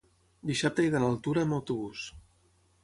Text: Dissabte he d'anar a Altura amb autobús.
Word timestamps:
Dissabte 0.51 0.85
he 0.85 0.93
d'anar 0.95 1.11
a 1.11 1.15
Altura 1.17 1.45
amb 1.47 1.59
autobús. 1.59 2.11